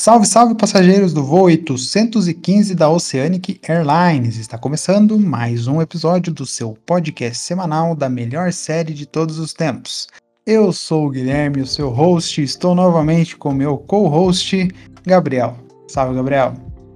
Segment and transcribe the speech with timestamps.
[0.00, 4.38] Salve, salve passageiros do voo 815 da Oceanic Airlines!
[4.38, 9.52] Está começando mais um episódio do seu podcast semanal da melhor série de todos os
[9.52, 10.06] tempos.
[10.46, 14.68] Eu sou o Guilherme, o seu host, e estou novamente com meu co-host,
[15.04, 15.56] Gabriel.
[15.88, 16.54] Salve, Gabriel!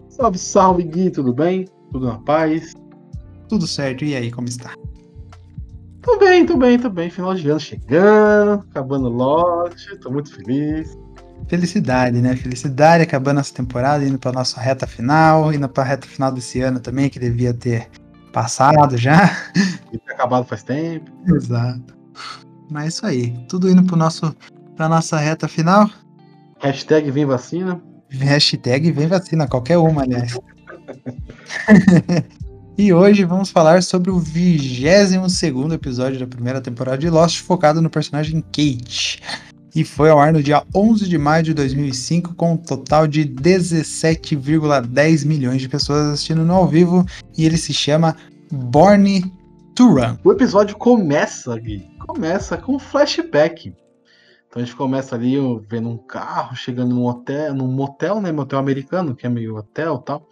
[0.08, 1.66] Salve, salve, Gui, tudo bem?
[1.90, 2.72] Tudo na paz?
[3.48, 4.74] Tudo certo, e aí, como está?
[6.02, 7.10] Tô bem, tô bem, tô bem.
[7.10, 11.01] Final de ano chegando, acabando o lote, tô muito feliz
[11.48, 12.36] felicidade, né?
[12.36, 16.60] Felicidade acabando essa temporada, indo para nossa reta final, indo para a reta final desse
[16.60, 17.88] ano também, que devia ter
[18.32, 19.30] passado já.
[19.92, 21.10] E ter acabado faz tempo.
[21.34, 21.96] Exato.
[22.70, 24.34] Mas é isso aí, tudo indo para nosso
[24.76, 25.90] para nossa reta final.
[26.60, 27.80] Hashtag vem vacina.
[28.08, 30.38] Hashtag vem vacina, qualquer uma, aliás.
[32.78, 37.82] e hoje vamos falar sobre o 22 segundo episódio da primeira temporada de Lost, focado
[37.82, 39.20] no personagem Kate
[39.74, 43.24] e foi ao ar no dia 11 de maio de 2005 com um total de
[43.24, 47.04] 17,10 milhões de pessoas assistindo no ao vivo
[47.36, 48.16] e ele se chama
[48.50, 49.22] Born
[49.74, 50.18] to Run.
[50.22, 53.74] O episódio começa, Gui, começa com um flashback.
[54.48, 58.58] Então a gente começa ali vendo um carro chegando num hotel, num motel, né, motel
[58.58, 60.28] americano, que é meio hotel, tal.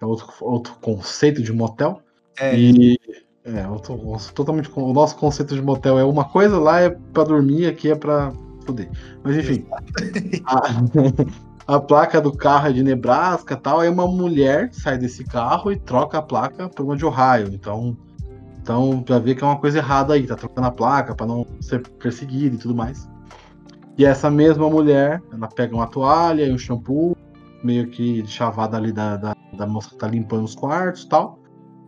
[0.00, 2.02] É outro, outro conceito de motel.
[2.38, 2.54] É.
[2.54, 3.00] E
[3.42, 3.98] é, outro,
[4.34, 7.94] totalmente o nosso conceito de motel é uma coisa, lá é para dormir, aqui é
[7.94, 8.30] para
[8.68, 8.90] fuder.
[9.24, 9.64] Mas enfim.
[10.44, 10.84] a,
[11.76, 13.80] a, placa do carro é de Nebraska tal.
[13.80, 17.48] Aí uma mulher sai desse carro e troca a placa por uma de Ohio.
[17.52, 17.96] Então.
[18.60, 21.46] Então, pra ver que é uma coisa errada aí, tá trocando a placa para não
[21.58, 23.08] ser perseguida e tudo mais.
[23.96, 27.16] E essa mesma mulher, ela pega uma toalha e um shampoo,
[27.64, 31.38] meio que chavada ali da, da, da moça que tá limpando os quartos tal.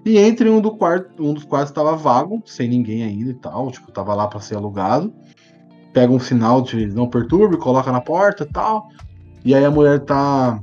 [0.06, 3.70] E entre um, do quarto, um dos quartos tava vago, sem ninguém ainda e tal,
[3.70, 5.12] tipo, tava lá para ser alugado
[5.92, 8.88] pega um sinal de não perturbe, coloca na porta e tal.
[9.44, 10.62] E aí a mulher tá.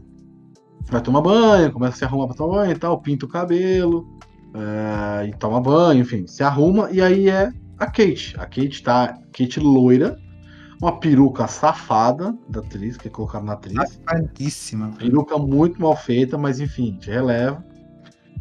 [0.89, 4.07] Vai tomar banho, começa a se arrumar pra tomar banho e tal, pinta o cabelo,
[4.53, 8.35] é, e toma banho, enfim, se arruma, e aí é a Kate.
[8.37, 9.17] A Kate tá.
[9.33, 10.17] Kate loira,
[10.81, 13.75] uma peruca safada da atriz, que colocaram na atriz.
[13.75, 14.93] Safadíssima.
[14.97, 17.63] Peruca muito mal feita, mas enfim, de releva.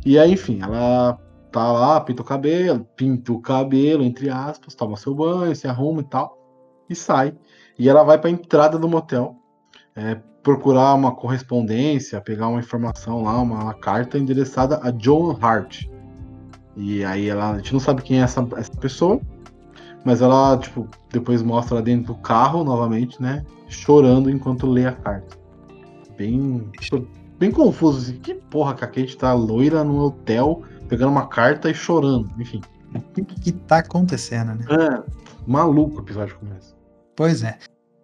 [0.04, 1.18] E aí, enfim, ela
[1.50, 6.00] tá lá, pinta o cabelo, pinta o cabelo, entre aspas, toma seu banho, se arruma
[6.00, 6.45] e tal
[6.88, 7.34] e sai.
[7.78, 9.36] E ela vai para a entrada do motel
[9.94, 15.86] é, procurar uma correspondência, pegar uma informação lá, uma, uma, carta endereçada a John Hart.
[16.76, 19.20] E aí ela, a gente não sabe quem é essa, essa pessoa,
[20.04, 23.44] mas ela, tipo, depois mostra ela dentro do carro novamente, né?
[23.68, 25.36] Chorando enquanto lê a carta.
[26.16, 27.08] Bem, tipo,
[27.38, 27.98] bem confuso.
[27.98, 28.20] Assim.
[28.20, 32.60] Que porra que a Kate tá loira no hotel, pegando uma carta e chorando, enfim.
[32.94, 34.64] O que, que tá acontecendo, né?
[34.70, 35.02] É,
[35.44, 36.75] maluco o episódio começa.
[37.16, 37.58] Pois é.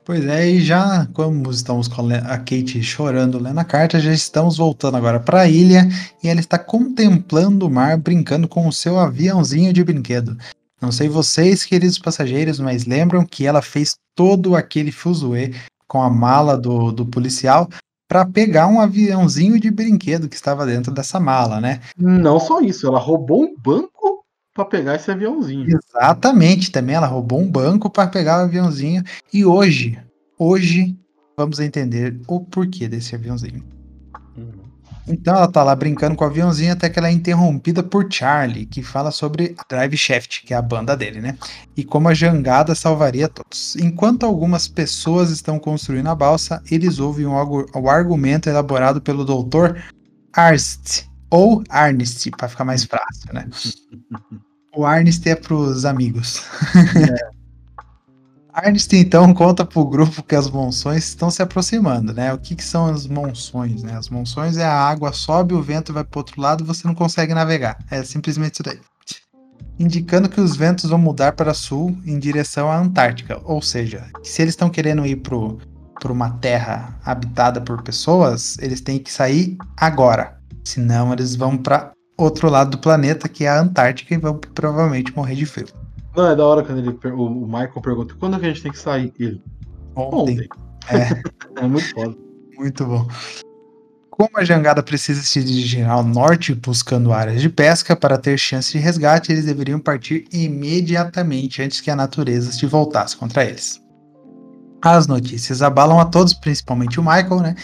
[0.04, 4.56] Pois é, e já como estamos com a Kate chorando lendo a carta, já estamos
[4.56, 5.86] voltando agora para a ilha
[6.24, 10.36] e ela está contemplando o mar, brincando com o seu aviãozinho de brinquedo.
[10.80, 15.54] Não sei vocês, queridos passageiros, mas lembram que ela fez todo aquele fuzuê
[15.86, 17.68] com a mala do, do policial
[18.08, 21.80] para pegar um aviãozinho de brinquedo que estava dentro dessa mala, né?
[21.96, 24.21] Não só isso, ela roubou um banco
[24.54, 25.66] para pegar esse aviãozinho.
[25.68, 29.02] Exatamente, também ela roubou um banco para pegar o aviãozinho
[29.32, 29.98] e hoje,
[30.38, 30.96] hoje
[31.36, 33.64] vamos entender o porquê desse aviãozinho.
[34.36, 34.72] Uhum.
[35.08, 38.66] Então ela tá lá brincando com o aviãozinho até que ela é interrompida por Charlie,
[38.66, 41.36] que fala sobre Drive Shaft, que é a banda dele, né?
[41.76, 43.74] E como a jangada salvaria todos.
[43.76, 49.80] Enquanto algumas pessoas estão construindo a balsa, eles ouvem o, argumento elaborado pelo Dr.
[50.32, 53.48] Arst, ou Arnest, para ficar mais fácil, né?
[54.76, 56.42] o Arnest é para os amigos.
[56.94, 57.32] É.
[58.52, 62.34] Arnest, então, conta para o grupo que as monções estão se aproximando, né?
[62.34, 63.96] O que, que, são as monções, né?
[63.96, 66.94] As monções é a água sobe, o vento vai para outro lado e você não
[66.94, 67.78] consegue navegar.
[67.90, 68.78] É simplesmente isso daí.
[69.78, 73.40] Indicando que os ventos vão mudar para sul em direção à Antártica.
[73.42, 78.98] Ou seja, se eles estão querendo ir para uma terra habitada por pessoas, eles têm
[78.98, 80.41] que sair agora.
[80.64, 85.14] Senão eles vão para outro lado do planeta, que é a Antártica, e vão provavelmente
[85.14, 85.68] morrer de frio.
[86.14, 88.72] Não, é da hora quando ele, o, Michael pergunta quando é que a gente tem
[88.72, 89.12] que sair?
[89.18, 89.42] Ele.
[89.96, 90.34] Ontem.
[90.34, 90.48] Ontem.
[90.88, 91.22] É.
[91.56, 92.16] É muito foda.
[92.56, 93.06] Muito bom.
[94.10, 98.72] Como a jangada precisa se dirigir ao norte buscando áreas de pesca para ter chance
[98.72, 103.80] de resgate, eles deveriam partir imediatamente antes que a natureza se voltasse contra eles.
[104.82, 107.54] As notícias abalam a todos, principalmente o Michael, né?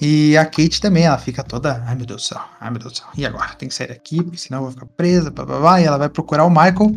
[0.00, 2.92] E a Kate também, ela fica toda, ai meu Deus do céu, ai meu Deus
[2.92, 3.54] do céu, e agora?
[3.54, 5.80] Tem que sair daqui, porque senão eu vou ficar presa, blá, blá, blá.
[5.80, 6.96] e ela vai procurar o Michael.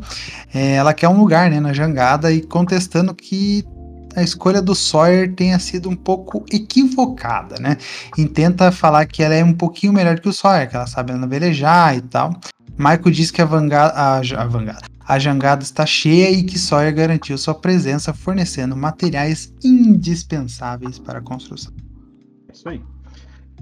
[0.53, 3.65] É, ela quer um lugar, né, na jangada, e contestando que
[4.15, 7.77] a escolha do Sawyer tenha sido um pouco equivocada, né?
[8.17, 11.13] E tenta falar que ela é um pouquinho melhor que o Sawyer, que ela sabe
[11.27, 12.33] velejar e tal.
[12.77, 17.37] Michael diz que a, vangada, a, vangada, a jangada está cheia e que Sawyer garantiu
[17.37, 21.73] sua presença fornecendo materiais indispensáveis para a construção.
[22.61, 22.83] É isso aí.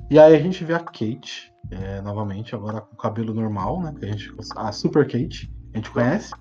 [0.10, 3.94] E aí a gente vê a Kate, é, novamente, agora com o cabelo normal, né?
[3.98, 6.34] Que a, gente, a Super Kate, a gente conhece.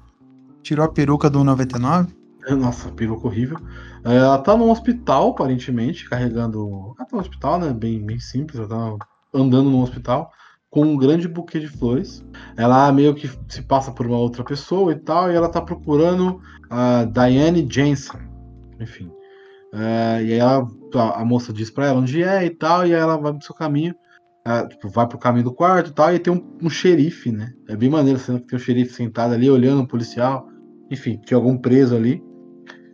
[0.63, 2.17] Tirou a peruca do 99?
[2.51, 3.59] Nossa, peruca horrível.
[4.05, 6.95] Ela tá num hospital, aparentemente, carregando.
[6.97, 7.73] Ela tá no hospital, né?
[7.73, 10.33] Bem, bem simples, ela tá andando no hospital
[10.71, 12.25] com um grande buquê de flores.
[12.57, 16.41] Ela meio que se passa por uma outra pessoa e tal, e ela tá procurando
[16.71, 18.21] a Diane Jensen.
[18.81, 19.11] Enfim.
[19.73, 22.95] É, e aí ela, a, a, moça diz pra ela onde é e tal, e
[22.95, 23.95] aí ela vai pro seu caminho.
[24.45, 27.53] Ela, tipo, vai pro caminho do quarto e tal, e tem um, um xerife, né?
[27.69, 30.49] É bem maneiro, sendo que tem um xerife sentado ali, olhando um policial.
[30.91, 32.23] Enfim, tinha algum preso ali.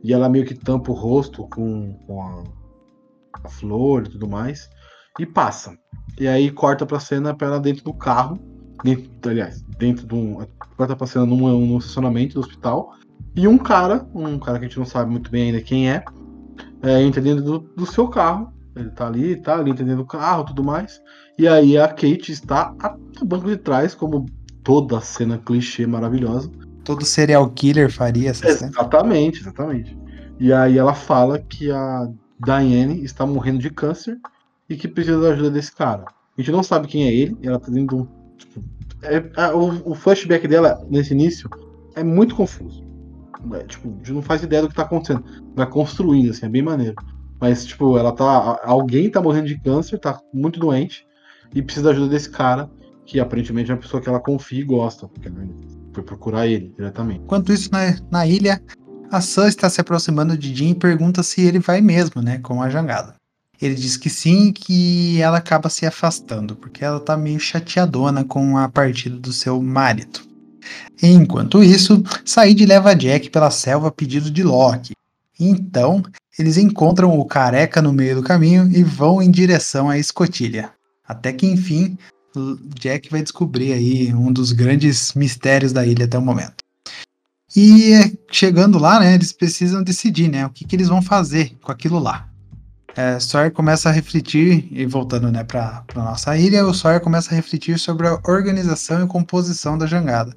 [0.02, 2.42] E ela meio que tampa o rosto com, com a,
[3.44, 4.68] a, flor e tudo mais.
[5.18, 5.78] E passa.
[6.18, 8.38] E aí corta pra cena pra ela dentro do carro.
[8.82, 10.44] Dentro, aliás, dentro de um.
[10.76, 12.92] Corta pra cena num, num estacionamento do hospital.
[13.36, 16.04] E um cara, um cara que a gente não sabe muito bem ainda quem é,
[16.84, 18.52] é entra dentro do, do seu carro.
[18.76, 21.00] Ele tá ali, tá ali dentro do carro tudo mais.
[21.38, 22.74] E aí a Kate está
[23.20, 24.26] no banco de trás, como
[24.62, 26.50] toda cena clichê maravilhosa
[26.84, 29.50] todo serial killer faria essa Exatamente, cena.
[29.50, 29.98] exatamente.
[30.38, 32.08] E aí ela fala que a
[32.44, 34.18] Diane está morrendo de câncer
[34.68, 36.04] e que precisa da ajuda desse cara.
[36.36, 38.08] A gente não sabe quem é ele, ela tá dando.
[38.36, 38.62] Tipo,
[39.02, 41.48] é, é, o, o, flashback dela nesse início
[41.94, 42.83] é muito confuso.
[43.52, 45.24] É, tipo, a gente não faz ideia do que tá acontecendo.
[45.54, 46.94] Vai construindo, assim, é bem maneiro.
[47.40, 48.60] Mas, tipo, ela tá.
[48.64, 51.06] Alguém tá morrendo de câncer, tá muito doente,
[51.54, 52.70] e precisa da ajuda desse cara,
[53.04, 55.08] que aparentemente é uma pessoa que ela confia e gosta.
[55.08, 55.30] Porque
[55.92, 57.20] foi procurar ele diretamente.
[57.20, 58.60] Enquanto isso, na, na ilha,
[59.10, 62.62] a Sam está se aproximando de Jim e pergunta se ele vai mesmo, né, com
[62.62, 63.14] a jangada.
[63.62, 68.58] Ele diz que sim, que ela acaba se afastando, porque ela tá meio chateadona com
[68.58, 70.20] a partida do seu marido.
[71.02, 74.94] Enquanto isso, Said leva Jack pela selva a pedido de Loki.
[75.38, 76.02] Então,
[76.38, 80.70] eles encontram o careca no meio do caminho e vão em direção à escotilha.
[81.06, 81.98] Até que enfim,
[82.78, 86.56] Jack vai descobrir aí um dos grandes mistérios da ilha até o momento.
[87.56, 91.70] E chegando lá, né, eles precisam decidir, né, o que, que eles vão fazer com
[91.70, 92.28] aquilo lá.
[92.96, 97.34] É, Sawyer começa a refletir, e voltando né, para nossa ilha, o Sawyer começa a
[97.34, 100.34] refletir sobre a organização e composição da jangada,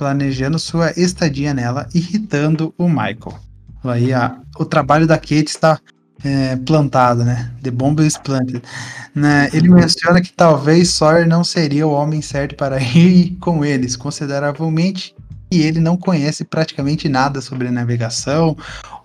[0.00, 3.38] planejando sua estadia nela, irritando o Michael.
[3.84, 5.78] Aí a, o trabalho da Kate está
[6.24, 7.50] é, plantado, né?
[7.62, 8.62] The Bomb is planted.
[9.14, 9.50] Né?
[9.52, 15.14] Ele menciona que talvez Sawyer não seria o homem certo para ir com eles, consideravelmente
[15.52, 18.56] e ele não conhece praticamente nada sobre navegação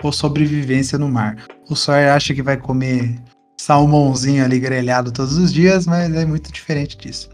[0.01, 1.35] ou sobrevivência no mar.
[1.69, 3.19] O Sawyer acha que vai comer
[3.57, 7.29] salmãozinho ali grelhado todos os dias, mas é muito diferente disso.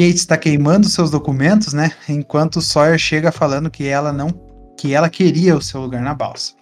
[0.00, 1.92] Kate está queimando seus documentos, né?
[2.08, 4.30] Enquanto Sawyer chega falando que ela não
[4.78, 6.54] que ela queria o seu lugar na balsa.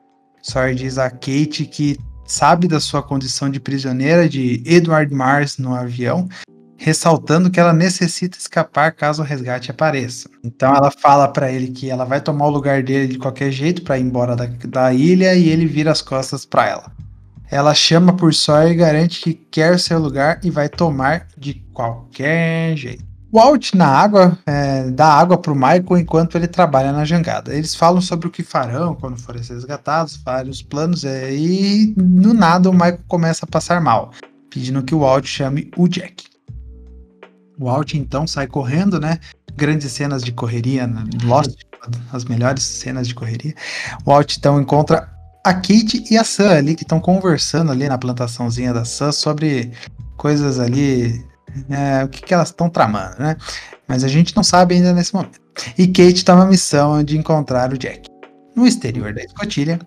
[0.43, 5.73] Sawyer diz a Kate que sabe da sua condição de prisioneira de Edward Mars no
[5.73, 6.29] avião,
[6.77, 10.29] ressaltando que ela necessita escapar caso o resgate apareça.
[10.43, 13.83] Então ela fala para ele que ela vai tomar o lugar dele de qualquer jeito
[13.83, 16.93] para ir embora da, da ilha e ele vira as costas para ela.
[17.49, 22.77] Ela chama por Sawyer e garante que quer seu lugar e vai tomar de qualquer
[22.77, 23.08] jeito.
[23.31, 27.55] Walt na água é, dá água para o Michael enquanto ele trabalha na jangada.
[27.55, 32.71] Eles falam sobre o que farão quando forem resgatados, vários planos, é, e do nada
[32.71, 34.13] o Michael começa a passar mal,
[34.49, 36.25] pedindo que o Walt chame o Jack.
[37.61, 39.19] O Walt então sai correndo, né?
[39.55, 41.05] Grandes cenas de correria, né?
[41.25, 41.61] Lost,
[42.13, 43.55] as melhores cenas de correria.
[44.07, 45.11] O Walt então encontra
[45.45, 49.73] a Kate e a Sam ali que estão conversando ali na plantaçãozinha da Sam sobre
[50.17, 51.25] coisas ali
[51.71, 53.37] é, o que, que elas estão tramando, né?
[53.87, 55.41] Mas a gente não sabe ainda nesse momento.
[55.77, 58.09] E Kate toma a missão de encontrar o Jack.
[58.55, 59.79] No exterior da escotilha,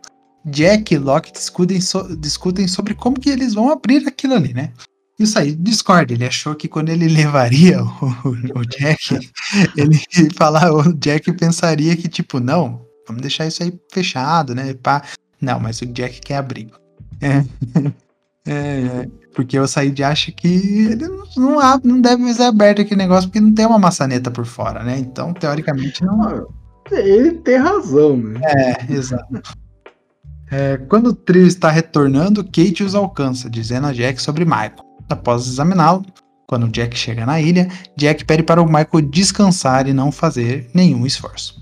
[0.46, 4.72] Jack e Locke discutem, so discutem sobre como que eles vão abrir aquilo ali, né?
[5.20, 9.20] E o Said discorda, ele achou que quando ele levaria o, o Jack,
[9.78, 10.00] ele
[10.36, 14.74] falar, o Jack pensaria que, tipo, não, vamos deixar isso aí fechado, né?
[14.74, 15.04] Pá.
[15.40, 16.78] Não, mas o Jack quer abrigo.
[17.22, 17.44] É.
[18.44, 23.30] É, é, porque o Said acha que ele não, não deve ser aberto aquele negócio
[23.30, 24.98] porque não tem uma maçaneta por fora, né?
[24.98, 26.48] Então, teoricamente, não.
[26.92, 28.40] Ele tem razão, né?
[28.44, 29.42] É, exato.
[30.52, 34.86] É, quando o trio está retornando, Kate os alcança, dizendo a Jack sobre Michael.
[35.10, 36.06] Após examiná-lo,
[36.48, 41.06] quando Jack chega na ilha, Jack pede para o Michael descansar e não fazer nenhum
[41.06, 41.62] esforço.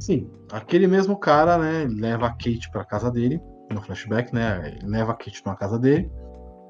[0.00, 3.40] Sim, aquele mesmo cara, né, leva a Kate para casa dele
[3.74, 4.74] no flashback, né?
[4.80, 6.10] Ele leva a Kit pra casa dele.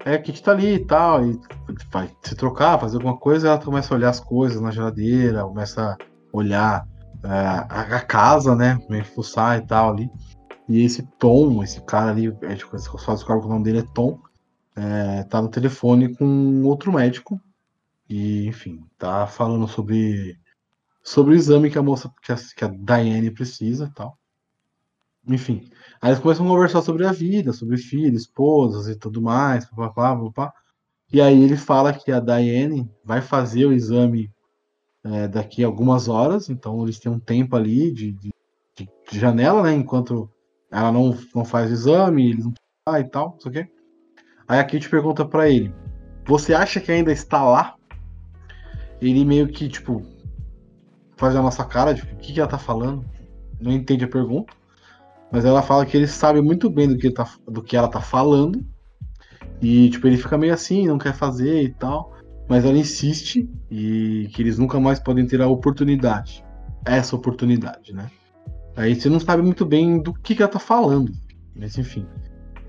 [0.05, 1.38] Aí a Kit tá ali e tal, e
[1.90, 5.93] vai se trocar, fazer alguma coisa, ela começa a olhar as coisas na geladeira, começa
[5.93, 5.97] a
[6.33, 6.87] olhar
[7.25, 7.28] é,
[7.69, 8.78] a, casa, né?
[9.14, 10.11] Fuçar e tal ali.
[10.69, 13.95] E esse Tom, esse cara ali, a gente só descobre que o nome dele é
[13.95, 14.21] Tom,
[14.76, 17.40] é, tá no telefone com outro médico.
[18.09, 20.38] E, enfim, tá falando sobre,
[21.02, 24.19] sobre o exame que a moça, que a, que a Diane precisa e tal.
[25.26, 25.69] Enfim.
[26.00, 30.14] Aí eles começam a conversar sobre a vida, sobre filhos, esposas e tudo mais, papapá,
[30.17, 30.52] papapá.
[31.12, 34.31] E aí ele fala que a Diane vai fazer o exame
[35.05, 38.31] é, daqui a algumas horas, então eles têm um tempo ali de, de,
[38.76, 39.73] de janela, né?
[39.73, 40.31] Enquanto
[40.71, 42.52] ela não, não faz o exame, eles não
[42.87, 43.71] ah, e tal, não sei o quê.
[44.47, 45.75] Aí a Kate pergunta para ele:
[46.26, 47.76] Você acha que ainda está lá?
[49.00, 50.02] Ele meio que, tipo,
[51.17, 53.05] faz a nossa cara, tipo, o que, que ela tá falando?
[53.61, 54.55] Não entende a pergunta.
[55.30, 58.00] Mas ela fala que ele sabe muito bem do que, tá, do que ela tá
[58.00, 58.64] falando.
[59.61, 62.12] E, tipo, ele fica meio assim, não quer fazer e tal.
[62.49, 66.44] Mas ela insiste e que eles nunca mais podem ter a oportunidade.
[66.85, 68.11] Essa oportunidade, né?
[68.75, 71.12] Aí você não sabe muito bem do que, que ela tá falando.
[71.54, 72.06] Mas enfim.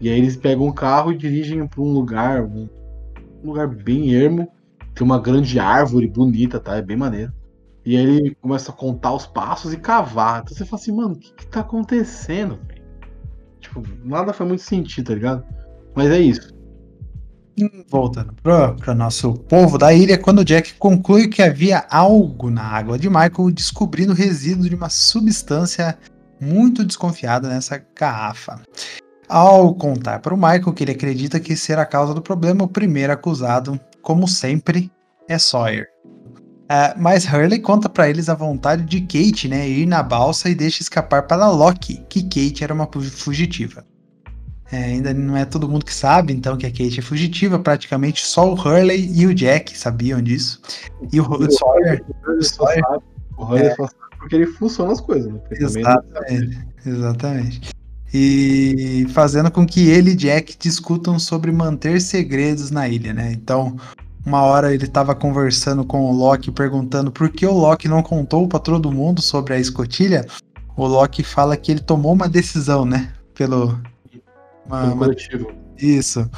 [0.01, 2.67] E aí eles pegam um carro e dirigem para um lugar, um
[3.43, 4.51] lugar bem ermo.
[4.93, 6.75] Tem uma grande árvore bonita, tá?
[6.75, 7.31] É bem maneiro.
[7.85, 10.41] E aí ele começa a contar os passos e cavar.
[10.41, 12.59] Então você fala assim, mano, o que, que tá acontecendo?
[13.59, 15.43] Tipo, nada foi muito sentido, tá ligado?
[15.95, 16.53] Mas é isso.
[17.89, 23.09] Voltando pro nosso povo da ilha, quando Jack conclui que havia algo na água de
[23.09, 25.97] Michael, descobrindo resíduo de uma substância
[26.39, 28.61] muito desconfiada nessa garrafa.
[29.27, 32.67] Ao contar para o Michael que ele acredita que ser a causa do problema, o
[32.67, 34.89] primeiro acusado, como sempre,
[35.27, 35.87] é Sawyer.
[36.69, 40.55] Uh, mas Hurley conta para eles a vontade de Kate, né, ir na balsa e
[40.55, 43.83] deixa escapar para Loki, que Kate era uma fugitiva.
[44.71, 48.23] É, ainda não é todo mundo que sabe, então, que a Kate é fugitiva, praticamente
[48.23, 50.61] só o Hurley e o Jack sabiam disso.
[51.11, 52.05] E o, o Sawyer.
[52.27, 52.83] O Sawyer,
[53.35, 55.39] o Hurley é, só sabe porque ele funciona as coisas, né?
[55.49, 56.67] Exatamente.
[56.85, 57.71] Exatamente.
[58.13, 63.31] E fazendo com que ele e Jack discutam sobre manter segredos na ilha, né?
[63.31, 63.75] Então,
[64.25, 68.47] uma hora ele estava conversando com o Loki, perguntando por que o Loki não contou
[68.47, 70.25] para todo mundo sobre a escotilha.
[70.75, 73.11] O Loki fala que ele tomou uma decisão, né?
[73.33, 73.79] Pelo.
[74.65, 75.45] Uma, Pelo coletivo.
[75.45, 75.55] Uma...
[75.77, 76.29] Isso.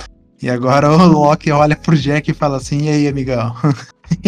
[0.42, 3.54] E agora o Loki olha pro Jack e fala assim: e aí, amigão?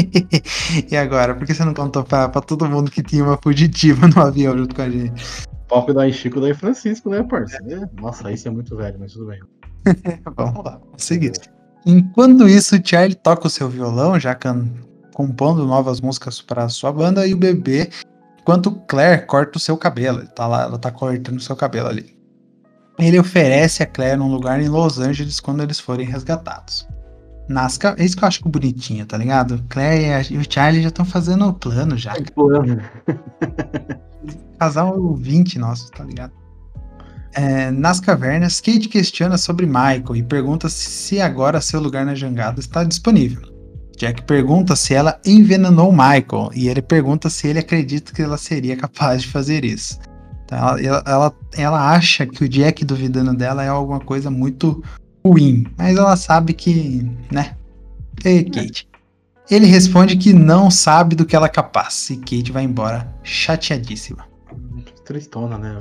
[0.91, 1.33] e agora?
[1.35, 4.57] Por que você não contou pra, pra todo mundo que tinha uma fugitiva no avião
[4.57, 5.23] junto com a gente?
[5.67, 7.83] Palco da Chico da Francisco, né, parceiro?
[7.83, 8.01] É.
[8.01, 9.39] Nossa, isso é muito velho, mas tudo bem.
[10.35, 11.31] vamos lá, vamos seguir.
[11.31, 11.52] É.
[11.85, 14.37] Enquanto isso, Charlie toca o seu violão, já
[15.13, 17.89] compondo novas músicas para sua banda, e o bebê,
[18.39, 20.19] enquanto Claire corta o seu cabelo.
[20.19, 22.17] Ele tá lá, ela tá cortando o seu cabelo ali.
[22.99, 26.87] Ele oferece a Claire um lugar em Los Angeles quando eles forem resgatados.
[27.49, 29.61] Nasca, é isso que eu acho bonitinho, tá ligado?
[29.67, 32.13] Claire e o Charlie já estão fazendo o plano já.
[32.33, 32.81] Plano.
[34.57, 36.31] Casal 20 nosso, tá ligado?
[37.35, 42.59] É, nas cavernas, Kate questiona sobre Michael e pergunta se agora seu lugar na jangada
[42.59, 43.53] está disponível.
[43.97, 48.75] Jack pergunta se ela envenenou Michael e ele pergunta se ele acredita que ela seria
[48.75, 49.99] capaz de fazer isso.
[50.45, 54.83] Então ela, ela, ela acha que o Jack duvidando dela é alguma coisa muito
[55.25, 57.55] ruim, mas ela sabe que, né?
[58.23, 58.87] Ei, Kate.
[59.49, 64.32] Ele responde que não sabe do que ela é capaz e Kate vai embora chateadíssima.
[65.03, 65.75] Tristona, né?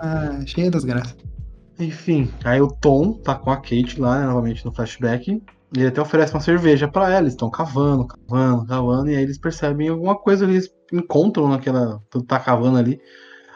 [0.00, 1.16] Ah, cheia das graças.
[1.78, 5.42] Enfim, aí o Tom tá com a Kate lá, né, novamente no flashback.
[5.74, 7.20] E ele até oferece uma cerveja para ela.
[7.20, 9.10] Eles estão cavando, cavando, cavando.
[9.10, 12.00] E aí eles percebem alguma coisa, eles encontram naquela.
[12.10, 13.00] Tudo tá cavando ali.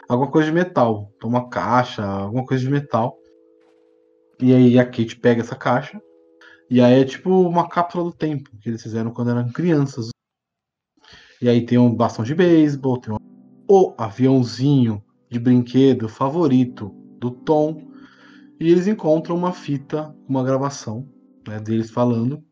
[0.08, 1.12] Alguma coisa de metal.
[1.22, 3.18] Uma caixa, alguma coisa de metal.
[4.40, 6.00] E aí a Kate pega essa caixa.
[6.70, 10.08] E aí é tipo uma cápsula do tempo que eles fizeram quando eram crianças.
[11.40, 13.18] E aí tem um bastão de beisebol, tem um...
[13.68, 17.86] o aviãozinho de brinquedo favorito do Tom
[18.58, 21.06] e eles encontram uma fita, uma gravação
[21.46, 22.42] né, deles falando.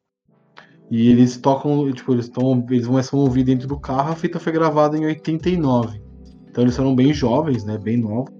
[0.91, 4.13] E eles tocam, tipo, eles, tão, eles começam a ouvir dentro do carro.
[4.13, 6.03] A fita foi gravada em 89.
[6.49, 7.79] Então eles eram bem jovens, né?
[7.79, 8.35] Bem novos.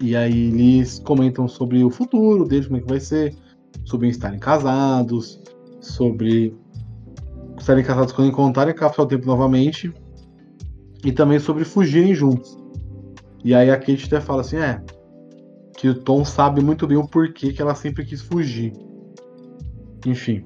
[0.00, 3.36] E aí eles comentam sobre o futuro deles, como é que vai ser,
[3.84, 5.40] sobre estarem casados,
[5.80, 6.56] sobre
[7.58, 9.92] estarem casados quando encontrarem a cápsula do tempo novamente,
[11.04, 12.56] e também sobre fugirem juntos.
[13.44, 14.82] E aí a Kate até fala assim, é,
[15.76, 18.72] que o Tom sabe muito bem o porquê que ela sempre quis fugir.
[20.06, 20.42] Enfim.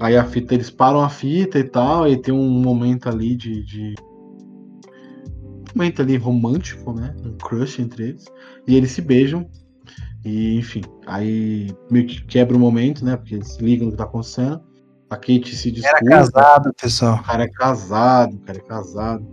[0.00, 3.62] Aí a fita, eles param a fita e tal, e tem um momento ali de,
[3.64, 3.94] de
[5.74, 7.14] momento ali romântico, né?
[7.24, 8.24] Um crush entre eles.
[8.66, 9.48] E eles se beijam.
[10.24, 13.16] E, enfim, aí meio que quebra o momento, né?
[13.16, 14.60] Porque eles ligam o que tá acontecendo.
[15.10, 15.98] A Kate se desculpa.
[15.98, 17.16] Era casado, pessoal.
[17.16, 19.26] O cara é casado, o cara é casado.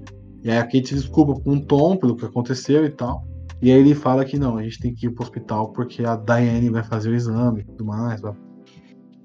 [0.43, 3.25] E aí a Kate se desculpa com o Tom pelo que aconteceu e tal.
[3.62, 6.15] E aí ele fala que não, a gente tem que ir pro hospital porque a
[6.15, 8.21] Diane vai fazer o exame e tudo mais.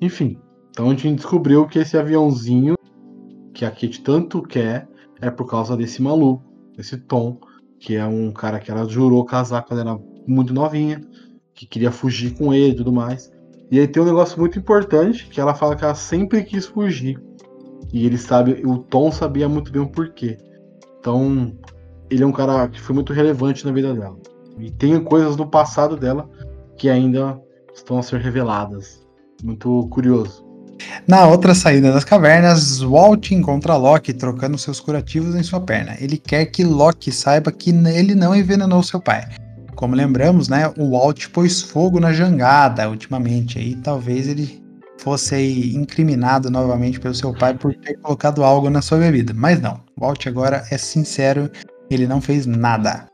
[0.00, 0.38] Enfim,
[0.70, 2.76] então a gente descobriu que esse aviãozinho
[3.54, 4.87] que a Kate tanto quer
[5.20, 6.46] é por causa desse maluco
[6.78, 7.38] esse Tom,
[7.78, 11.00] que é um cara que ela jurou casar quando era muito novinha,
[11.54, 13.32] que queria fugir com ele e tudo mais.
[13.70, 17.20] E aí tem um negócio muito importante, que ela fala que ela sempre quis fugir.
[17.92, 20.37] E ele sabe, o Tom sabia muito bem o porquê.
[21.06, 21.52] Então,
[22.10, 24.16] ele é um cara que foi muito relevante na vida dela.
[24.58, 26.28] E tem coisas do passado dela
[26.76, 27.40] que ainda
[27.72, 29.06] estão a ser reveladas.
[29.40, 30.44] Muito curioso.
[31.06, 35.94] Na outra saída das cavernas, Walt encontra Loki trocando seus curativos em sua perna.
[36.00, 39.28] Ele quer que Loki saiba que ele não envenenou seu pai.
[39.76, 44.60] Como lembramos, né, o Walt pôs fogo na jangada ultimamente, aí talvez ele
[44.98, 49.32] fosse incriminado novamente pelo seu pai por ter colocado algo na sua bebida.
[49.32, 51.50] Mas não, Walt agora é sincero,
[51.91, 53.07] ele não fez nada.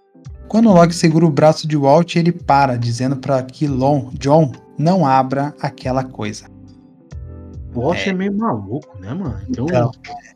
[0.48, 5.06] Quando Loki segura o braço de Walt, ele para, dizendo para que Lon, John não
[5.06, 6.46] abra aquela coisa.
[7.72, 8.10] O Walt é.
[8.10, 8.12] é.
[8.12, 9.40] meio maluco, né, mano?
[9.48, 9.92] Então, então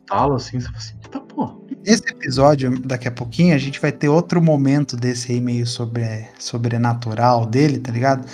[0.07, 1.55] talo assim, você fala assim, tá porra.
[1.85, 6.27] Esse episódio, daqui a pouquinho, a gente vai ter outro momento desse aí meio sobre,
[6.39, 8.25] sobrenatural dele, tá ligado?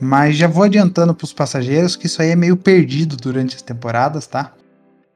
[0.00, 4.26] Mas já vou adiantando pros passageiros que isso aí é meio perdido durante as temporadas,
[4.26, 4.54] tá?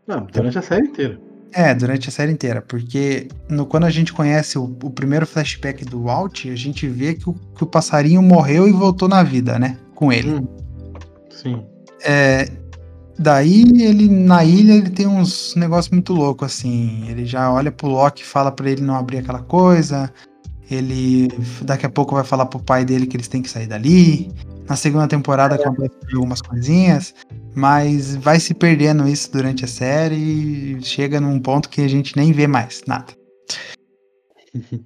[0.07, 1.19] Não, durante a série inteira.
[1.55, 5.85] É, durante a série inteira, porque no, quando a gente conhece o, o primeiro flashback
[5.85, 9.57] do Walt, a gente vê que o, que o passarinho morreu e voltou na vida,
[9.59, 9.79] né?
[9.95, 10.31] Com ele.
[10.35, 10.49] Hum,
[11.31, 11.65] sim.
[12.05, 12.49] É,
[13.19, 17.09] Daí ele na ilha ele tem uns negócios muito loucos assim.
[17.09, 20.13] Ele já olha pro Loki e fala para ele não abrir aquela coisa.
[20.71, 21.29] Ele
[21.63, 24.33] daqui a pouco vai falar pro pai dele que eles têm que sair dali.
[24.69, 27.15] Na segunda temporada acontece algumas coisinhas,
[27.55, 32.17] mas vai se perdendo isso durante a série e chega num ponto que a gente
[32.17, 33.13] nem vê mais nada.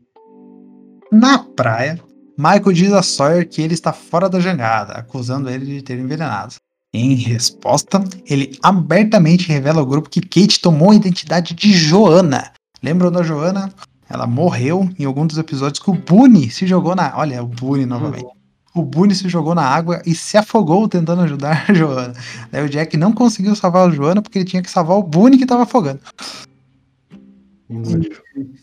[1.11, 1.99] Na praia,
[2.37, 6.57] Michael diz a Sawyer que ele está fora da jangada, acusando ele de ter envenenado.
[6.93, 12.53] Em resposta, ele abertamente revela ao grupo que Kate tomou a identidade de Joana.
[12.83, 13.73] Lembram da Joana?
[14.09, 17.13] Ela morreu em algum dos episódios que o Boone se jogou na.
[17.17, 18.38] Olha, o Boone novamente.
[18.79, 22.15] O Boone se jogou na água e se afogou tentando ajudar a Joana.
[22.53, 25.37] Daí o Jack não conseguiu salvar a Joana porque ele tinha que salvar o Boone
[25.37, 26.01] que estava afogando.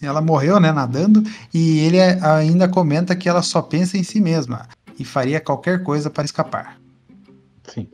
[0.01, 1.21] Ela morreu, né, nadando,
[1.53, 6.09] e ele ainda comenta que ela só pensa em si mesma e faria qualquer coisa
[6.09, 6.79] para escapar.
[7.65, 7.89] Sim.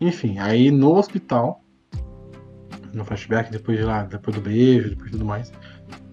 [0.00, 1.60] Enfim, aí no hospital,
[2.92, 5.52] no flashback, depois de lá, depois do beijo, depois de tudo mais,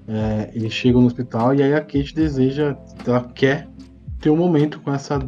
[0.07, 3.69] é, eles chegam no hospital e aí a Kate deseja, ela quer
[4.25, 5.19] ter um momento com essa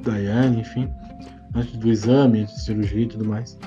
[0.00, 0.88] Diane, enfim,
[1.54, 3.58] antes do exame, de cirurgia e tudo mais.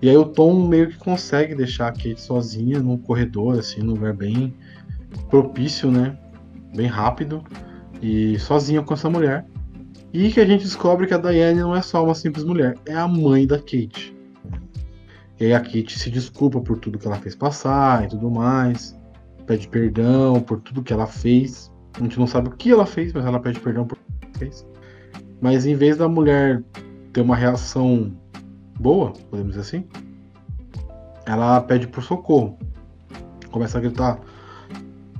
[0.00, 3.92] E aí o Tom meio que consegue deixar a Kate sozinha num corredor, assim, num
[3.92, 4.54] lugar bem
[5.28, 6.16] propício, né?
[6.74, 7.44] Bem rápido.
[8.00, 9.44] E sozinha com essa mulher.
[10.10, 12.94] E que a gente descobre que a Diane não é só uma simples mulher, é
[12.94, 14.16] a mãe da Kate.
[15.38, 18.98] E aí a Kate se desculpa por tudo que ela fez passar e tudo mais.
[19.46, 21.69] Pede perdão por tudo que ela fez.
[21.94, 24.66] A gente não sabe o que ela fez, mas ela pede perdão por que fez.
[25.40, 26.62] Mas em vez da mulher
[27.12, 28.12] ter uma reação
[28.78, 29.88] boa, podemos dizer assim,
[31.26, 32.58] ela pede por socorro.
[33.50, 34.18] Começa a gritar.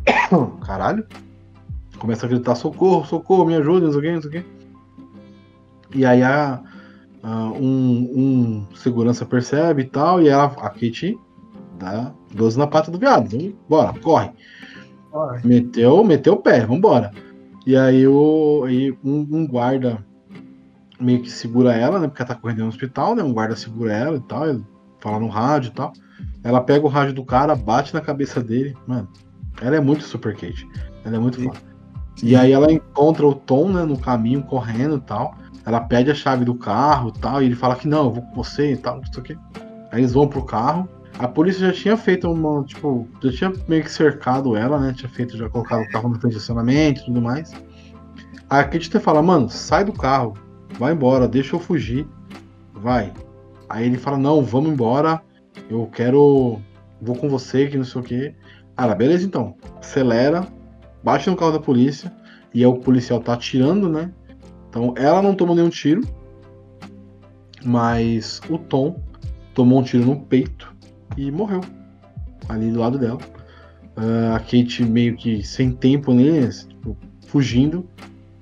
[0.65, 1.07] Caralho!
[1.99, 4.61] Começa a gritar: socorro, socorro, me ajuda, não sei o que, não sei o que.
[5.95, 6.63] E aí a,
[7.23, 11.19] a um, um, segurança percebe e tal, e ela, a Kate
[11.79, 13.55] dá 12 na pata do viado.
[13.69, 14.31] Bora, corre.
[15.45, 17.11] Meteu, meteu o pé, vambora.
[17.67, 20.05] E aí, o, aí um, um, guarda
[20.99, 22.09] meio que segura ela, né?
[22.09, 23.23] Porque ela tá correndo no hospital, né?
[23.23, 24.65] Um guarda segura ela e tal, ele
[25.01, 25.93] fala no rádio e tal.
[26.43, 28.77] Ela pega o rádio do cara, bate na cabeça dele.
[28.87, 29.09] Mano,
[29.61, 30.67] ela é muito super Kate.
[31.05, 31.59] Ela é muito foda.
[32.23, 35.35] E aí ela encontra o Tom, né, no caminho, correndo e tal.
[35.65, 38.23] ela pede a chave do carro e tal, e ele fala que não, eu vou
[38.23, 39.39] com você e tal, não sei o quê.
[39.91, 40.89] Aí eles vão pro carro.
[41.21, 44.95] A polícia já tinha feito uma, tipo, já tinha meio que cercado ela, né?
[44.97, 47.53] Tinha feito, já colocado o carro no condicionamento e tudo mais.
[48.49, 50.33] Aí a Kate fala, mano, sai do carro,
[50.79, 52.09] vai embora, deixa eu fugir,
[52.73, 53.13] vai.
[53.69, 55.21] Aí ele fala, não, vamos embora,
[55.69, 56.59] eu quero,
[57.03, 58.35] vou com você, que não sei o quê.
[58.75, 60.49] Ah, beleza então, acelera,
[61.05, 62.11] bate no carro da polícia,
[62.55, 64.11] e aí o policial tá atirando, né?
[64.71, 66.01] Então ela não tomou nenhum tiro,
[67.63, 68.99] mas o Tom
[69.53, 70.70] tomou um tiro no peito
[71.17, 71.61] e morreu
[72.49, 73.19] ali do lado dela.
[73.97, 76.97] Uh, a Kate meio que sem tempo neles, tipo,
[77.27, 77.87] fugindo.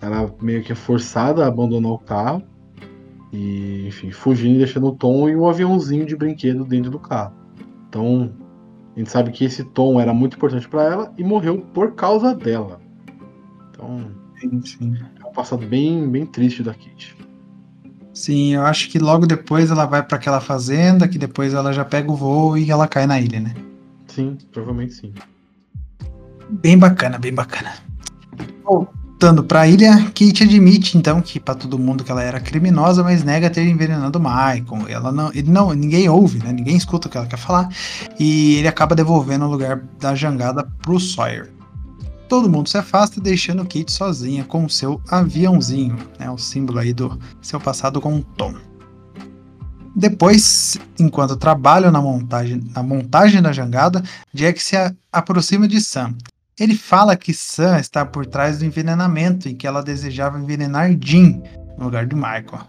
[0.00, 2.42] Ela meio que é forçada a abandonar o carro.
[3.32, 7.34] E, enfim, fugindo e deixando o Tom e um aviãozinho de brinquedo dentro do carro.
[7.88, 8.32] Então,
[8.94, 12.34] a gente sabe que esse Tom era muito importante para ela e morreu por causa
[12.34, 12.80] dela.
[13.70, 14.96] Então, sim, sim.
[15.22, 17.16] é um passado bem, bem triste da Kate.
[18.18, 21.84] Sim, eu acho que logo depois ela vai para aquela fazenda, que depois ela já
[21.84, 23.54] pega o voo e ela cai na ilha, né?
[24.08, 25.14] Sim, provavelmente sim.
[26.50, 27.74] Bem bacana, bem bacana.
[28.64, 33.04] Voltando para a ilha, Kate admite então que para todo mundo que ela era criminosa,
[33.04, 34.88] mas nega ter envenenado Michael.
[34.88, 36.50] Ela não, ele não, ninguém ouve, né?
[36.52, 37.68] Ninguém escuta o que ela quer falar
[38.18, 41.52] e ele acaba devolvendo o lugar da jangada pro Sawyer.
[42.28, 47.18] Todo mundo se afasta, deixando Kate sozinha com seu aviãozinho, né, o símbolo aí do
[47.40, 48.54] seu passado com Tom.
[49.96, 54.76] Depois, enquanto trabalham na montagem, na montagem da jangada, Jack se
[55.10, 56.14] aproxima de Sam.
[56.60, 61.40] Ele fala que Sam está por trás do envenenamento e que ela desejava envenenar Jean
[61.78, 62.60] no lugar de Michael.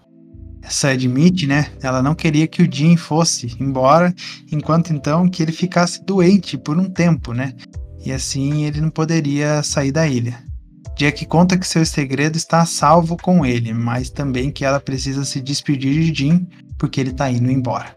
[0.70, 1.68] Sam admite, né?
[1.82, 4.14] Ela não queria que o Jean fosse embora,
[4.52, 7.54] enquanto então que ele ficasse doente por um tempo, né?
[8.06, 10.44] E assim ele não poderia sair da ilha.
[10.96, 15.40] Jack conta que seu segredo está salvo com ele, mas também que ela precisa se
[15.40, 17.96] despedir de Jim porque ele está indo embora.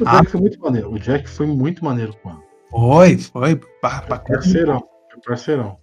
[0.00, 0.92] O Jack ah, foi muito maneiro.
[0.92, 2.42] O Jack foi muito maneiro com ela.
[2.70, 3.60] Foi, foi.
[3.80, 4.82] Parceirão,
[5.24, 5.78] parceirão.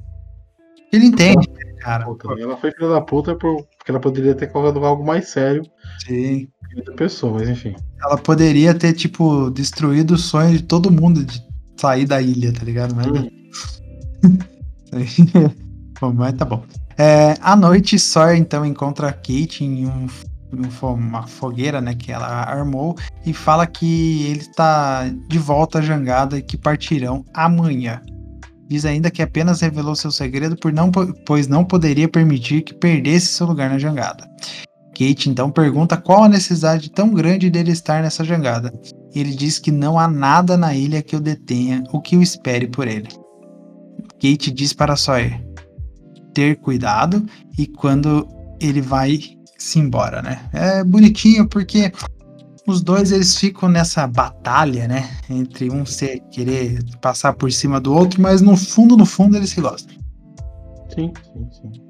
[0.91, 1.47] Ele entende,
[1.79, 2.05] cara.
[2.37, 5.63] Ela foi filha da puta porque ela poderia ter colocado algo mais sério.
[6.05, 6.49] Sim.
[6.97, 7.75] Pessoa, mas enfim.
[8.01, 11.41] Ela poderia ter, tipo, destruído o sonho de todo mundo de
[11.81, 12.95] sair da ilha, tá ligado?
[12.95, 14.37] Mas, hum.
[15.99, 16.63] bom, mas tá bom.
[16.97, 20.07] É, à noite, Sawyer então encontra Kate em um,
[20.83, 26.37] uma fogueira, né, que ela armou e fala que ele está de volta à jangada
[26.37, 28.01] e que partirão amanhã.
[28.67, 30.91] Diz ainda que apenas revelou seu segredo por não,
[31.25, 34.29] pois não poderia permitir que perdesse seu lugar na jangada.
[34.93, 38.71] Kate então pergunta qual a necessidade tão grande dele estar nessa jangada.
[39.13, 42.21] E ele diz que não há nada na ilha que o detenha ou que o
[42.21, 43.09] espere por ele.
[44.13, 45.43] Kate diz para Sawyer
[46.33, 47.25] ter cuidado
[47.57, 48.27] e quando
[48.59, 49.19] ele vai
[49.57, 50.49] se embora, né?
[50.53, 51.91] É bonitinho porque
[52.67, 55.09] os dois eles ficam nessa batalha, né?
[55.29, 59.49] Entre um ser querer passar por cima do outro, mas no fundo, no fundo eles
[59.49, 59.95] se gostam.
[60.93, 61.80] Sim, sim, sim.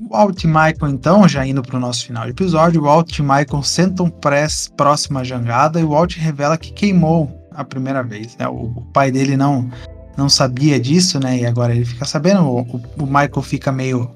[0.00, 3.62] O Alt Michael, então, já indo para o nosso final de episódio, o Alt Michael
[3.64, 8.36] senta um press próximo à jangada e o Alt revela que queimou a primeira vez.
[8.36, 8.46] Né?
[8.46, 9.68] O, o, pai dele não,
[10.16, 11.38] não sabia disso, né?
[11.38, 12.42] E agora ele fica sabendo.
[12.42, 14.08] O, o, o Michael fica meio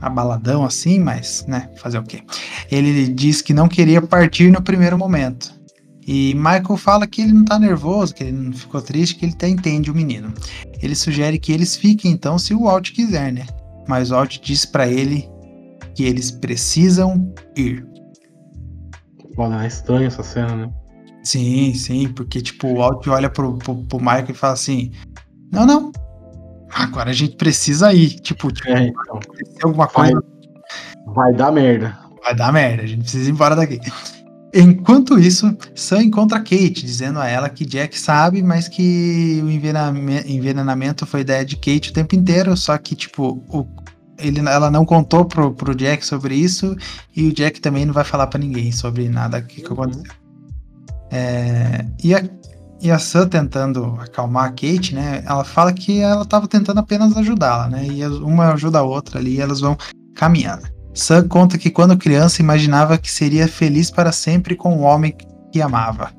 [0.00, 1.68] abaladão assim, mas, né?
[1.76, 2.22] Fazer o quê?
[2.70, 5.52] Ele diz que não queria partir no primeiro momento.
[6.06, 9.32] E Michael fala que ele não tá nervoso, que ele não ficou triste, que ele
[9.32, 10.32] até entende o menino.
[10.82, 13.46] Ele sugere que eles fiquem então se o Walt quiser, né?
[13.88, 15.28] Mas Walt diz para ele
[15.94, 17.86] que eles precisam ir.
[19.34, 20.72] Foda, é estranho essa cena, né?
[21.22, 24.92] Sim, sim, porque tipo, o Walt olha pro, pro, pro Michael e fala assim:
[25.50, 25.90] Não, não,
[26.72, 28.20] agora a gente precisa ir.
[28.20, 29.20] Tipo, tipo é, então,
[29.62, 30.22] alguma coisa.
[31.06, 31.98] Vai, vai dar merda.
[32.22, 33.80] Vai dar merda, a gente precisa ir embora daqui.
[34.56, 41.04] Enquanto isso, Sam encontra Kate, dizendo a ela que Jack sabe, mas que o envenenamento
[41.04, 43.66] foi ideia de Kate o tempo inteiro, só que, tipo, o,
[44.16, 46.76] ele, ela não contou pro, pro Jack sobre isso,
[47.16, 50.04] e o Jack também não vai falar para ninguém sobre nada que, que aconteceu.
[51.10, 52.22] É, e, a,
[52.80, 57.16] e a Sam tentando acalmar a Kate, né, ela fala que ela tava tentando apenas
[57.16, 59.76] ajudá-la, né, e uma ajuda a outra ali, e elas vão
[60.14, 60.73] caminhando.
[60.94, 65.12] Sam conta que quando criança imaginava que seria feliz para sempre com o homem
[65.52, 66.12] que amava.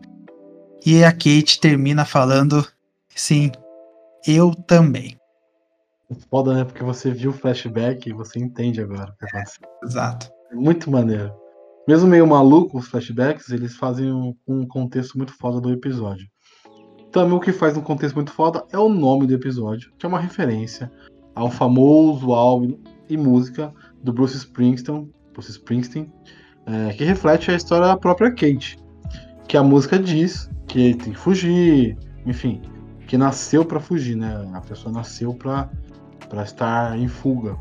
[0.86, 2.68] E a Kate termina falando:
[3.16, 3.52] Sim,
[4.28, 5.18] eu também.
[6.30, 6.64] Foda, né?
[6.66, 9.68] Porque você viu o flashback e você entende agora o que aconteceu.
[9.84, 10.30] Exato.
[10.52, 11.34] É muito maneiro.
[11.88, 16.28] Mesmo meio maluco os flashbacks, eles fazem um, um contexto muito foda do episódio.
[17.12, 20.10] Também o que faz um contexto muito foda é o nome do episódio, que é
[20.10, 20.92] uma referência
[21.34, 22.78] ao famoso álbum
[23.10, 23.74] e música
[24.06, 26.12] do Bruce Springsteen, Bruce Springsteen
[26.66, 28.78] é, que reflete a história da própria Kate.
[29.48, 32.62] Que a música diz que ele tem que fugir, enfim,
[33.08, 34.50] que nasceu para fugir, né?
[34.54, 35.70] A pessoa nasceu para
[36.44, 37.58] estar em fuga.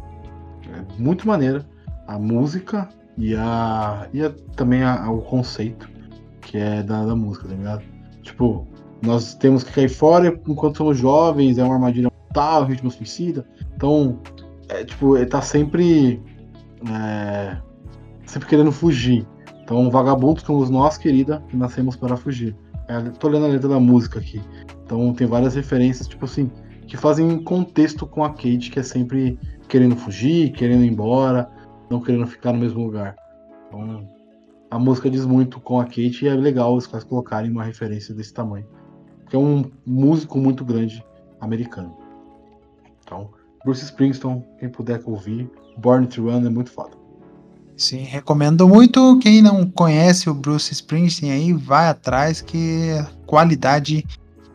[0.68, 1.66] É muito maneira
[2.07, 5.88] a música e, a, e a, também a, o conceito
[6.40, 7.83] que é da, da música, tá ligado?
[8.22, 8.66] Tipo,
[9.02, 13.46] nós temos que cair fora enquanto somos jovens, é uma armadilha mortal, ritmo suicida.
[13.74, 14.20] Então,
[14.68, 16.22] é, tipo, ele tá sempre.
[16.90, 17.56] É,
[18.26, 19.26] sempre querendo fugir.
[19.62, 22.54] Então, vagabundos somos nós, querida, que nascemos para fugir.
[22.88, 24.42] É, tô lendo a letra da música aqui.
[24.84, 26.50] Então, tem várias referências, tipo assim,
[26.86, 31.50] que fazem contexto com a Kate, que é sempre querendo fugir, querendo ir embora,
[31.88, 33.16] não querendo ficar no mesmo lugar.
[33.68, 34.06] Então,
[34.70, 38.14] a música diz muito com a Kate e é legal os caras colocarem uma referência
[38.14, 38.66] desse tamanho.
[39.28, 41.02] Que é um músico muito grande
[41.40, 41.96] americano.
[43.02, 43.30] Então,
[43.64, 46.96] Bruce Springsteen, quem puder ouvir, Born to Run é muito foda.
[47.77, 49.18] Sim, recomendo muito.
[49.18, 54.07] Quem não conhece o Bruce Springsteen aí, vai atrás, que é qualidade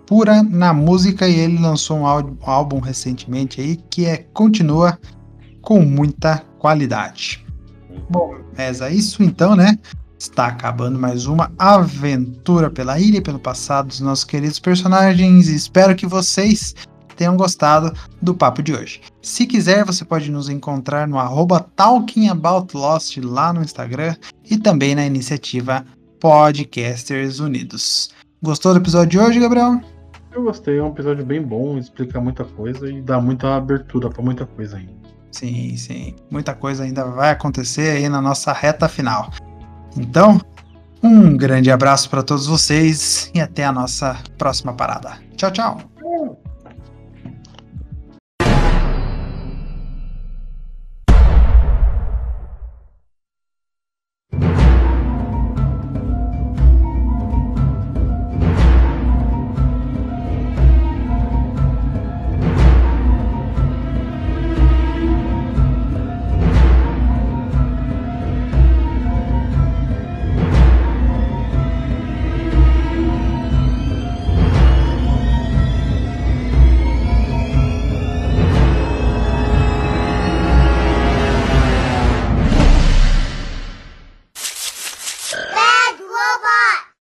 [0.06, 2.06] pura na música e ele lançou um
[2.41, 4.98] álbum recentemente aí que é continua
[5.62, 7.45] com muita qualidade.
[8.10, 9.78] Bom, mas é isso então, né?
[10.17, 15.48] Está acabando mais uma aventura pela ilha, pelo passado dos nossos queridos personagens.
[15.48, 16.74] Espero que vocês
[17.19, 19.01] tenham gostado do papo de hoje.
[19.21, 24.15] Se quiser, você pode nos encontrar no arroba talkingaboutlost lá no Instagram
[24.49, 25.86] e também na iniciativa
[26.21, 28.12] Podcasters Unidos.
[28.41, 29.82] Gostou do episódio de hoje, Gabriel?
[30.32, 34.23] Eu gostei, é um episódio bem bom, explica muita coisa e dá muita abertura para
[34.23, 34.93] muita coisa ainda.
[35.29, 36.15] Sim, sim.
[36.32, 39.29] Muita coisa ainda vai acontecer aí na nossa reta final.
[39.97, 40.39] Então,
[41.03, 45.17] um grande abraço para todos vocês e até a nossa próxima parada.
[45.36, 45.98] Tchau, tchau.